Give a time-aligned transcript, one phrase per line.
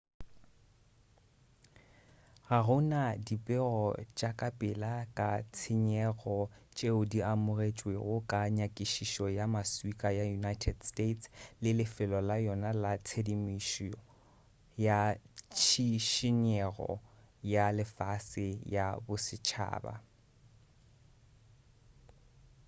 [2.47, 3.81] ga go na dipego
[4.17, 6.37] tša kapela ka tshenyego
[6.75, 12.69] tšeo di amogetšwego ka nyakišišo ya maswika ya united states usgs le lefelo la yona
[12.83, 13.93] la tshedimošo
[14.85, 14.99] ya
[15.55, 16.91] tšhišinyego
[17.53, 19.93] ya lefase ya bosetšhaba